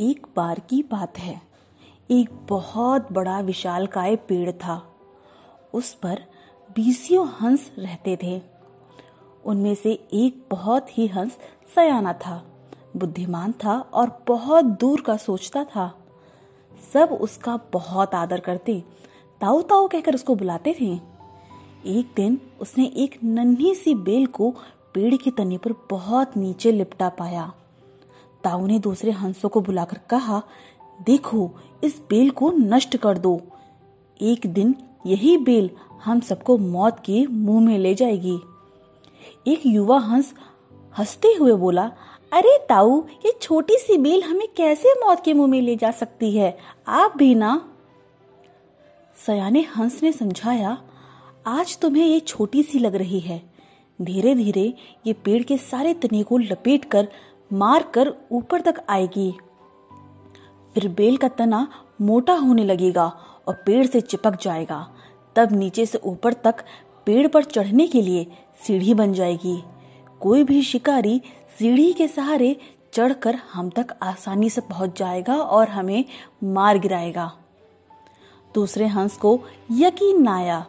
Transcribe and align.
एक 0.00 0.26
बार 0.36 0.60
की 0.60 0.82
बात 0.82 1.18
है। 1.18 1.42
एक 2.10 2.30
बहुत 2.48 3.12
बड़ा 3.12 3.40
विशालकाय 3.40 4.16
पेड़ 4.16 4.50
था। 4.50 4.96
उस 5.74 5.94
पर 5.94 6.24
बीसियों 6.76 7.28
हंस 7.28 7.72
रहते 7.78 8.18
थे। 8.22 8.42
उनमें 9.44 9.74
से 9.74 10.08
एक 10.12 10.46
बहुत 10.50 10.98
ही 10.98 11.06
हंस 11.06 11.38
सयाना 11.74 12.12
था। 12.12 12.44
बुद्धिमान 12.96 13.52
था 13.52 13.78
और 13.78 14.24
बहुत 14.28 14.64
दूर 14.64 15.00
का 15.00 15.16
सोचता 15.16 15.64
था। 15.64 15.98
सब 16.92 17.18
उसका 17.20 17.60
बहुत 17.72 18.14
आदर 18.14 18.40
करते 18.40 18.84
ताऊ 19.40 19.62
ताऊ 19.62 19.88
कहकर 19.88 20.14
उसको 20.14 20.34
बुलाते 20.34 20.76
थे। 20.80 21.00
एक 21.86 22.12
दिन 22.16 22.40
उसने 22.60 22.84
एक 22.84 23.18
नन्ही 23.24 23.74
सी 23.74 23.94
बेल 23.94 24.26
को 24.26 24.54
पेड़ 24.94 25.16
की 25.16 25.30
तने 25.30 25.58
पर 25.58 25.72
बहुत 25.90 26.36
नीचे 26.36 26.72
लिपटा 26.72 27.08
पाया। 27.08 27.52
ताऊ 28.44 28.66
ने 28.66 28.78
दूसरे 28.78 29.10
हंसों 29.10 29.48
को 29.48 29.60
बुलाकर 29.60 29.98
कहा, 30.10 30.42
देखो, 31.02 31.50
इस 31.84 32.02
बेल 32.10 32.30
को 32.30 32.50
नष्ट 32.50 32.96
कर 32.96 33.18
दो। 33.18 33.40
एक 34.22 34.46
दिन 34.46 34.74
यही 35.06 35.36
बेल 35.36 35.70
हम 36.04 36.20
सबको 36.20 36.58
मौत 36.58 37.00
के 37.04 37.26
मुँह 37.26 37.66
में 37.66 37.78
ले 37.78 37.94
जाएगी। 37.94 38.38
एक 39.46 39.66
युवा 39.66 39.98
हंस 39.98 40.34
हँसते 40.98 41.28
हुए 41.28 41.52
बोला, 41.52 41.92
अरे 42.32 42.66
ताऊ, 42.68 43.04
ये 43.26 43.38
छोटी 43.42 43.76
सी 43.76 43.98
बेल 43.98 44.22
हमें 44.22 44.48
कैसे 44.56 44.88
मौत 44.88 45.24
के 45.24 45.34
मुँह 45.34 45.48
में 45.48 45.62
ले 45.62 45.76
जा 45.76 45.90
सकती 45.90 46.32
है? 46.32 46.58
आप 46.88 47.14
भी 47.16 47.34
ना? 47.34 47.70
सयाने 49.26 49.60
हंस 49.60 50.02
ने 50.02 50.12
समझाया, 50.12 50.82
आज 51.46 51.78
तुम्हें 51.78 52.06
ये 52.06 52.20
छोटी 52.20 52.62
सी 52.62 52.78
लग 52.78 52.94
रही 52.94 53.20
है। 53.20 53.42
धीरे 54.02 54.34
धीरे 54.34 54.74
ये 55.06 55.12
पेड़ 55.12 55.42
के 55.42 55.58
सारे 55.58 55.94
तने 55.94 56.22
को 56.22 56.38
लपेट 56.38 56.84
कर 56.84 57.08
मार 57.50 57.82
कर 57.82 58.12
ऊपर 58.32 58.60
तक 58.60 58.82
आएगी। 58.88 59.30
फिर 60.74 60.88
बेल 60.88 61.16
का 61.16 61.28
तना 61.28 61.66
मोटा 62.00 62.34
होने 62.34 62.64
लगेगा 62.64 63.06
और 63.48 63.62
पेड़ 63.66 63.86
से 63.86 64.00
चिपक 64.00 64.40
जाएगा। 64.42 64.86
तब 65.36 65.52
नीचे 65.52 65.86
से 65.86 65.98
ऊपर 65.98 66.32
तक 66.32 66.64
पेड़ 67.06 67.26
पर 67.28 67.44
चढ़ने 67.44 67.86
के 67.86 68.02
लिए 68.02 68.26
सीढ़ी 68.66 68.94
बन 68.94 69.12
जाएगी। 69.12 69.62
कोई 70.20 70.44
भी 70.44 70.62
शिकारी 70.62 71.20
सीढ़ी 71.58 71.92
के 71.92 72.08
सहारे 72.08 72.56
चढ़कर 72.92 73.34
हम 73.52 73.70
तक 73.70 73.86
आसानी 74.02 74.50
से 74.50 74.60
पहुँच 74.60 74.98
जाएगा 74.98 75.36
और 75.36 75.68
हमें 75.68 76.04
मार 76.44 76.78
गिराएगा। 76.78 77.32
दूसरे 78.54 78.86
हंस 78.86 79.16
को 79.16 79.40
यकीन 79.70 80.22
न 80.22 80.28
आया, 80.28 80.66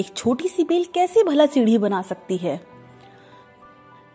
एक 0.00 0.14
छोटी 0.16 0.48
सी 0.48 0.64
बेल 0.64 0.84
कैसे 0.84 1.24
भला 1.24 1.46
सीढ़ी 1.46 1.78
बना 1.78 2.02
सकती 2.02 2.36
है? 2.36 2.60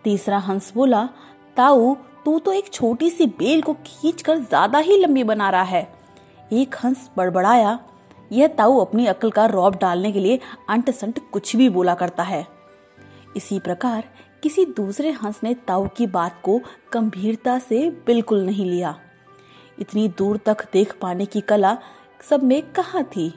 तीसरा 0.04 0.38
हंस 0.38 0.74
बोला 0.74 1.10
ताऊ 1.58 1.96
तू 2.26 2.38
तो 2.40 2.54
एक 2.54 2.72
छोटी 2.74 3.10
सी 3.10 3.26
बेल 3.40 3.62
को 3.62 3.74
खींचकर 3.86 4.38
ज़्यादा 4.38 4.80
ही 4.80 4.98
लंबी 4.98 5.24
बना 5.24 5.50
रहा 5.50 5.64
है। 5.64 5.88
एक 6.54 6.76
हंस 6.84 7.10
बड़बड़ाया। 7.18 7.80
यह 8.32 8.48
ताऊ 8.48 8.80
अपनी 8.80 9.06
अकल 9.06 9.32
का 9.32 9.46
रौब 9.46 9.76
डालने 9.76 10.12
के 10.12 10.20
लिए 10.20 10.40
अंट 10.70 10.90
संट 10.90 11.20
कुछ 11.32 11.56
भी 11.56 11.70
बोला 11.70 11.94
करता 11.94 12.24
है। 12.24 12.46
इसी 13.36 13.60
प्रकार, 13.60 14.04
किसी 14.44 14.66
दूसरे 14.66 15.12
हंस 15.14 15.40
ने 15.44 15.54
ताऊ 15.68 15.88
की 15.88 16.08
बात 16.08 16.40
को 16.44 16.60
गंभीरता 16.94 17.58
से 17.60 17.90
बिल्कुल 18.06 18.46
नहीं 18.46 18.66
लिया। 18.66 18.96
इतनी 19.80 20.08
दूर 20.08 20.38
तक 20.38 20.66
देख 20.74 20.98
पाने 21.02 21.26
की 21.26 21.42
कला 21.42 21.78
सब 22.30 22.44
में 22.44 22.62
कहा 22.72 23.02
थी? 23.06 23.34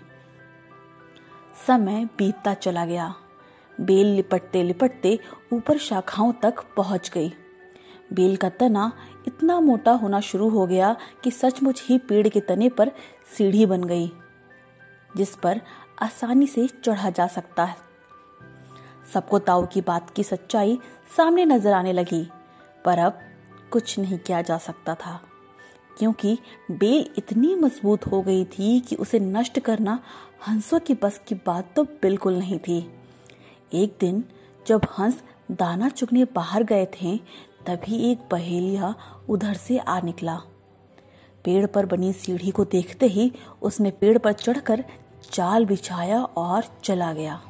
समय 1.67 2.05
बीतता 2.19 2.55
चला 2.55 2.85
गया। 2.85 3.15
बेल 3.79 4.07
लिपटते 4.07 4.63
लिपटते 4.63 5.19
ऊपर 5.53 5.79
शाखाओं 5.79 6.33
तक 6.33 6.65
पहुँच 6.77 7.11
गई। 7.15 7.33
बेल 8.11 8.37
का 8.37 8.49
तना 8.51 8.91
इतना 9.27 9.59
मोटा 9.61 9.93
होना 9.93 10.21
शुरू 10.21 10.49
हो 10.49 10.67
गया 10.67 10.95
कि 11.25 11.31
सचमुच 11.31 11.83
ही 11.83 11.99
पेड़ 11.99 12.27
के 12.29 12.41
तने 12.41 12.69
पर 12.69 12.91
सीढ़ी 13.37 13.67
बन 13.67 13.85
गई, 13.85 14.11
जिस 15.11 15.35
पर 15.37 15.61
आसानी 16.03 16.47
से 16.47 16.67
चढ़ा 16.85 17.11
जा 17.11 17.27
सकता 17.27 17.65
है। 17.65 17.77
सबको 19.15 19.39
ताऊ 19.39 19.67
की 19.67 19.81
बात 19.81 20.11
की 20.11 20.23
सच्चाई 20.23 20.79
सामने 21.17 21.45
नज़र 21.45 21.73
आने 21.73 21.93
लगी, 21.93 22.27
पर 22.85 22.99
अब 22.99 23.19
कुछ 23.73 23.99
नहीं 23.99 24.19
किया 24.19 24.43
जा 24.43 24.59
सकता 24.59 24.95
था, 24.95 25.21
क्योंकि 25.99 26.37
बेल 26.71 27.09
इतनी 27.19 27.55
मज़बूत 27.55 28.07
हो 28.07 28.21
गई 28.23 28.45
थी 28.49 28.79
कि 28.81 28.97
उसे 28.97 29.21
नष्ट 29.21 29.59
करना 29.61 29.99
हंसों 30.49 30.81
की 30.81 30.95
बस 30.95 31.21
की 31.29 31.35
बात 31.47 31.73
तो 31.77 31.85
बिल्कुल 32.03 32.39
नहीं 32.39 32.59
थी। 32.59 32.79
एक 33.73 33.97
दिन 34.01 34.23
जब 34.67 34.87
हंस 34.99 35.23
दाना 35.51 35.89
चुगने 35.89 36.25
बाहर 36.35 36.63
गए 36.65 36.87
थे 36.95 37.19
तभी 37.69 37.97
एक 38.11 38.19
बहेलिया 38.31 38.95
उधर 39.29 39.55
से 39.55 39.79
आ 39.79 40.01
निकला। 40.01 40.37
पेड़ 41.45 41.67
पर 41.67 41.87
बनी 41.87 42.13
सीढ़ी 42.13 42.51
को 42.51 42.65
देखते 42.65 43.07
ही 43.07 43.33
उसने 43.63 43.91
पेड़ 43.91 44.19
पर 44.19 44.33
चढ़कर 44.33 44.85
जाल 45.33 45.67
बिछाया 45.67 46.23
और 46.23 46.65
चला 46.85 47.13
गया। 47.13 47.41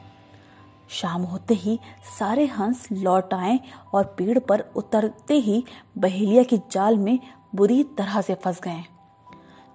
शाम 0.88 1.22
होते 1.22 1.54
ही 1.54 1.78
सारे 2.18 2.46
हंस 2.46 2.88
लौट 2.92 3.34
आए 3.34 3.60
और 3.94 4.04
पेड़ 4.18 4.38
पर 4.38 4.60
उतरते 4.76 5.34
ही 5.34 5.64
बहेलिया 5.98 6.42
की 6.42 6.58
जाल 6.70 6.98
में 6.98 7.18
बुरी 7.54 7.82
तरह 7.84 8.20
से 8.20 8.34
फंस 8.34 8.60
गए। 8.60 8.82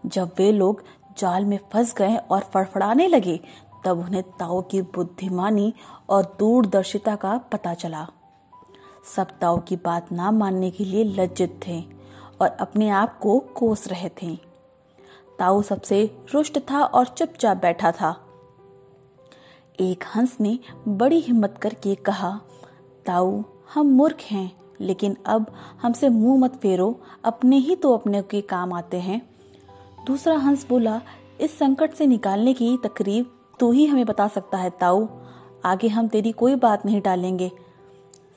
जब 0.05 0.31
वे 0.37 0.51
लोग 0.51 0.83
जाल 1.17 1.45
में 1.45 1.59
फंस 1.73 1.93
गए 1.93 2.15
और 2.15 2.41
फड़फड़ाने 2.53 3.07
लगे, 3.07 3.39
तब 3.85 3.99
उन्हें 3.99 4.23
ताओ 4.23 4.61
की 4.61 4.81
बुद्धिमानी 4.81 5.73
और 6.09 6.35
दूरदर्शिता 6.39 7.15
का 7.15 7.37
पता 7.37 7.73
चला। 7.73 8.07
सब 9.03 9.27
ताओ 9.41 9.59
की 9.59 9.75
बात 9.75 10.11
ना 10.11 10.31
मानने 10.31 10.71
के 10.71 10.85
लिए 10.85 11.03
लज्जित 11.03 11.59
थे 11.67 11.83
और 12.41 12.47
अपने 12.47 12.89
आप 12.89 13.19
को 13.19 13.39
कोस 13.39 13.87
रहे 13.87 14.09
थे। 14.09 14.35
ताऊ 15.39 15.61
सबसे 15.61 16.17
रुष्ट 16.33 16.59
था 16.59 16.83
और 16.83 17.05
चुपचाप 17.05 17.57
बैठा 17.57 17.91
था। 17.91 18.27
एक 19.79 20.03
हंस 20.15 20.37
ने 20.41 20.59
बड़ी 20.87 21.19
हिम्मत 21.19 21.57
करके 21.61 21.95
कहा, 21.95 22.41
ताऊ, 23.05 23.43
हम 23.73 23.85
मूर्ख 23.87 24.17
हैं, 24.21 24.51
लेकिन 24.81 25.17
अब 25.25 25.53
हमसे 25.81 26.09
मुँह 26.09 26.39
मत 26.39 26.55
फेरो, 26.55 26.99
अपने 27.23 27.57
ही 27.57 27.75
तो 27.75 27.93
अपने 27.93 28.21
के 28.21 28.41
काम 28.41 28.73
आते 28.73 28.97
हैं। 28.97 29.29
दूसरा 30.07 30.37
हंस 30.37 30.67
बोला, 30.69 31.01
इस 31.41 31.59
संकट 31.59 31.93
से 31.93 32.07
निकालने 32.07 32.53
की 32.53 32.77
तकरीब 32.77 33.39
तू 33.59 33.71
ही 33.71 33.85
हमें 33.85 34.05
बता 34.05 34.27
सकता 34.27 34.57
है, 34.57 34.69
ताऊ। 34.69 35.07
आगे 35.65 35.87
हम 35.87 36.07
तेरी 36.07 36.31
कोई 36.31 36.55
बात 36.55 36.85
नहीं 36.85 37.01
टालेंगे 37.01 37.51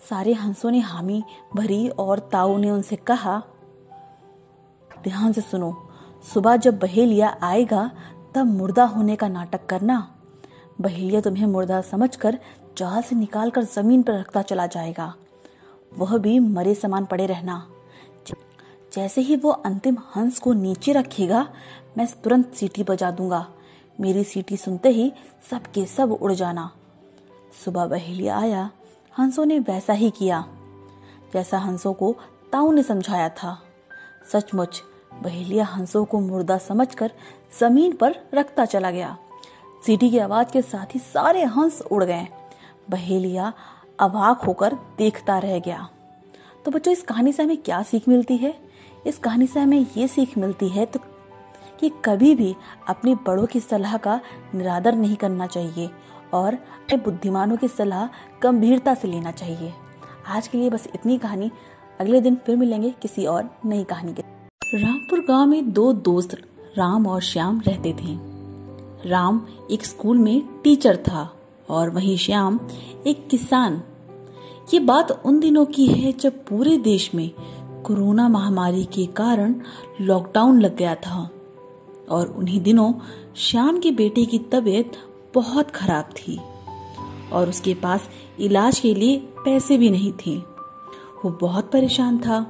सारे 0.00 0.32
हंसों 0.32 0.70
ने 0.70 0.78
हामी 0.78 1.24
भरी 1.56 1.88
और 1.88 2.18
ताऊ 2.18 2.58
ने 2.58 2.70
उनसे 2.70 2.96
कहा, 2.96 3.42
ध्यान 5.02 5.32
से 5.32 5.40
सुनो, 5.40 5.88
सुबह 6.34 6.56
जब 6.56 6.78
बहेलिया 6.78 7.38
आएगा, 7.42 7.90
तब 8.34 8.46
मुर्दा 8.46 8.84
होने 8.84 9.16
का 9.16 9.28
नाटक 9.28 9.66
करना। 9.66 10.18
बहेलिया 10.80 11.20
तुम्हें 11.20 11.46
मुर्दा 11.46 11.80
समझकर 11.80 12.38
जाल 12.78 13.02
से 13.02 13.16
निकालकर 13.16 13.64
ज़मीन 13.64 14.02
पर 14.02 14.12
रखता 14.12 14.42
चला 14.42 14.66
जाएगा। 14.66 15.14
वह 15.98 16.18
भी 16.18 16.38
मरे 16.38 16.74
समान 16.74 17.04
पड़े 17.04 17.26
रहना। 17.26 17.68
जैसे 18.92 19.20
ही 19.20 19.36
वो 19.36 19.50
अंतिम 19.50 19.96
हंस 20.16 20.38
को 20.38 20.52
नीचे 20.52 20.92
रखेगा, 20.92 21.48
मैं 21.98 22.06
तुरंत 22.06 22.54
सीटी 22.54 22.82
बजा 22.82 23.10
दूँगा। 23.10 23.48
मेरी 24.00 24.24
सीटी 24.24 24.56
सुनते 24.56 24.88
ही 24.88 25.12
सबके 25.50 25.86
सब 25.86 26.12
उड़ 26.12 26.32
जाना। 26.32 26.70
सुबह 27.64 27.86
बहेलिया 27.86 28.38
आया 28.38 28.70
हंसों 29.18 29.44
ने 29.44 29.58
वैसा 29.58 29.92
ही 29.92 30.10
किया। 30.10 30.46
जैसा 31.32 31.58
हंसों 31.58 31.92
को 31.92 32.16
ताऊ 32.52 32.72
ने 32.72 32.82
समझाया 32.82 33.28
था। 33.28 33.62
सचमुच, 34.32 34.82
बहेलिया 35.22 35.64
हंसों 35.64 36.04
को 36.04 36.20
मुर्दा 36.20 36.58
समझकर 36.58 37.12
ज़मीन 37.60 37.92
पर 37.92 38.14
रखता 38.34 38.64
चला 38.64 38.90
गया। 38.90 39.18
सीटी 39.86 40.10
की 40.10 40.18
आवाज़ 40.18 40.48
के 40.48 40.62
साथ 40.62 40.94
ही 40.94 41.00
सारे 41.00 41.44
हंस 41.44 41.82
उड़ 41.82 42.04
गए। 42.04 42.28
बहेलिया 42.90 43.52
अवाक 44.00 44.40
होकर 44.40 44.74
देखता 44.74 45.38
रह 45.38 45.58
गया। 45.58 45.88
तो 46.64 46.70
बच्चों, 46.70 46.92
इस 46.92 47.02
कहानी 47.02 47.32
से 47.32 47.42
हमें 47.42 47.56
क्या 47.56 47.82
सीख 47.82 48.08
मिलती 48.08 48.36
है? 48.36 48.54
इस 49.06 49.18
कहानी 49.18 49.46
से 49.46 49.60
हमें 49.60 49.86
ये 49.96 50.08
सीख 50.08 50.38
मिलती 50.38 50.68
है 50.68 50.86
तो 50.86 51.00
कि 51.80 51.90
कभी 52.04 52.34
भी 52.34 52.56
अपने 52.88 53.14
बड़ों 53.14 53.46
की 53.46 53.60
सलाह 53.60 53.96
का 53.96 54.20
निरादर 54.54 54.94
नहीं 54.94 55.16
करना 55.16 55.46
चाहिए। 55.46 55.90
और 56.34 56.54
अपने 56.54 56.96
बुद्धिमानों 56.96 57.56
की 57.56 57.68
सलाह 57.68 58.06
गंभीरता 58.42 58.94
से 58.94 59.08
लेना 59.08 59.30
चाहिए। 59.30 59.72
आज 60.26 60.48
के 60.48 60.58
लिए 60.58 60.70
बस 60.70 60.88
इतनी 60.94 61.18
कहानी। 61.18 61.50
अगले 62.00 62.20
दिन 62.20 62.34
फिर 62.34 62.56
मिलेंगे 62.56 62.94
किसी 63.02 63.26
और 63.26 63.50
नई 63.64 63.84
कहानी 63.84 64.12
के 64.12 64.22
रामपुर 64.82 65.18
गाँव 65.18 65.46
में 65.46 65.72
दो 65.72 65.92
दोस्त 65.92 66.34
राम 66.78 67.06
और 67.06 67.20
श्याम 67.20 67.62
रहते 67.66 67.92
थे। 67.92 68.36
राम 69.08 69.46
एक 69.70 69.84
स्कूल 69.84 70.18
में 70.18 70.42
टीचर 70.64 70.96
था 70.96 71.36
और 71.70 71.90
वहीं 71.90 72.16
श्याम 72.16 72.60
एक 73.06 73.28
किसान। 73.28 73.82
ये 74.74 74.80
बात 74.80 75.22
उन 75.24 75.40
दिनों 75.40 75.64
की 75.64 75.86
है 75.86 76.12
जब 76.12 76.44
पूरे 76.44 76.76
देश 76.76 77.14
में 77.14 77.30
कोरोना 77.82 78.28
महामारी 78.28 78.84
के 78.84 79.06
कारण 79.06 79.54
लॉकडाउन 80.00 80.60
लग 80.60 80.76
गया 80.76 80.94
था। 80.94 81.30
और 82.10 82.26
उन्हीं 82.26 82.60
दिनों 82.60 82.92
श्याम 83.36 83.78
के 83.78 83.90
बेटे 83.90 84.24
की 84.24 84.38
तबीयत 84.38 84.92
बहुत 85.36 85.70
खराब 85.70 86.04
थी 86.04 86.40
और 87.32 87.48
उसके 87.48 87.74
पास 87.74 88.08
इलाज 88.40 88.78
के 88.78 88.94
लिए 88.94 89.16
पैसे 89.16 89.78
भी 89.78 89.90
नहीं 89.90 90.12
थे। 90.12 90.38
वो 91.24 91.38
बहुत 91.40 91.70
परेशान 91.70 92.18
था। 92.18 92.40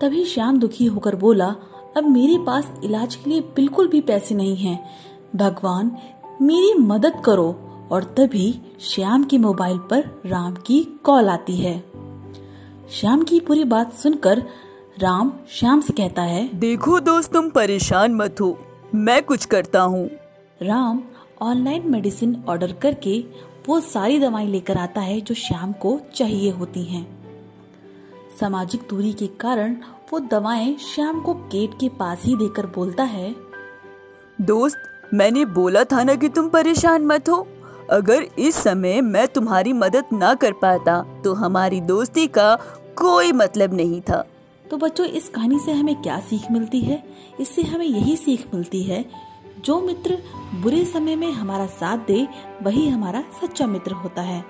तभी 0.00 0.24
श्याम 0.24 0.58
दुखी 0.58 0.86
होकर 0.86 1.16
बोला, 1.16 1.54
अब 1.96 2.04
मेरे 2.04 2.38
पास 2.38 2.72
इलाज 2.84 3.14
के 3.14 3.30
लिए 3.30 3.40
बिल्कुल 3.40 3.88
भी 3.88 4.00
पैसे 4.00 4.34
नहीं 4.34 4.56
हैं। 4.56 4.90
भगवान, 5.36 5.96
मेरी 6.42 6.74
मदद 6.78 7.22
करो। 7.24 7.68
और 7.92 8.04
तभी 8.04 8.60
श्याम 8.80 9.24
के 9.24 9.38
मोबाइल 9.38 9.78
पर 9.78 10.22
राम 10.26 10.54
की 10.54 11.00
कॉल 11.04 11.28
आती 11.28 11.56
है। 11.56 11.84
श्याम 12.90 13.22
की 13.22 13.40
पूरी 13.40 13.64
बात 13.64 13.92
सुनकर 13.92 14.38
राम 14.98 15.32
श्याम 15.50 15.80
से 15.80 15.92
कहता 15.92 16.22
है, 16.22 16.50
देखो 16.54 17.00
दोस्त, 17.00 17.32
तुम 17.32 17.50
परेशान 17.50 18.14
मत 18.14 18.36
हो। 18.40 18.58
मैं 18.94 19.22
कुछ 19.22 19.44
करता 19.44 19.80
हूँ। 19.80 20.10
राम 20.62 21.02
ऑनलाइन 21.42 21.90
मेडिसिन 21.90 22.36
ऑर्डर 22.48 22.72
करके 22.72 23.18
वो 23.68 23.80
सारी 23.80 24.18
दवाएँ 24.18 24.46
लेकर 24.46 24.76
आता 24.76 25.00
है 25.00 25.20
जो 25.20 25.34
श्याम 25.34 25.72
को 25.72 25.98
चाहिए 26.14 26.50
होती 26.50 26.82
हैं। 26.84 27.06
सामाजिक 28.40 28.86
दूरी 28.90 29.12
के 29.12 29.26
कारण 29.40 29.76
वो 30.12 30.18
दवाएँ 30.20 30.76
श्याम 30.84 31.20
को 31.20 31.34
गेट 31.34 31.74
के 31.80 31.88
पास 31.88 32.22
ही 32.24 32.36
देकर 32.36 32.66
बोलता 32.66 33.04
है 33.04 33.34
दोस्त 34.40 34.78
मैंने 35.14 35.44
बोला 35.44 35.84
था 35.84 36.02
ना 36.02 36.14
कि 36.14 36.28
तुम 36.28 36.48
परेशान 36.48 37.06
मत 37.06 37.28
हो। 37.28 37.46
अगर 37.90 38.26
इस 38.38 38.54
समय 38.54 39.00
मैं 39.00 39.26
तुम्हारी 39.28 39.72
मदद 39.72 40.04
ना 40.12 40.34
कर 40.34 40.52
पाता 40.52 41.00
तो 41.24 41.34
हमारी 41.34 41.80
दोस्ती 41.80 42.26
का 42.26 42.54
कोई 42.96 43.32
मतलब 43.32 43.74
नहीं 43.74 44.00
था। 44.00 44.24
तो 44.70 44.76
बच्चों 44.76 45.06
इस 45.06 45.28
कहानी 45.28 45.58
से 45.58 45.72
हमें 45.72 45.94
क्या 46.02 46.18
सीख 46.20 46.50
मिलती 46.50 46.80
है? 46.80 47.02
इससे 47.40 47.62
हमें 47.62 47.86
यही 47.86 48.16
सीख 48.16 48.46
मिलती 48.54 48.82
है 48.82 49.04
जो 49.64 49.80
मित्र 49.80 50.18
बुरे 50.54 50.84
समय 50.84 51.16
में 51.16 51.32
हमारा 51.32 51.66
साथ 51.66 51.98
दे 51.98 52.28
वही 52.62 52.88
हमारा 52.88 53.22
सच्चा 53.40 53.66
मित्र 53.66 53.92
होता 53.92 54.22
है। 54.22 54.44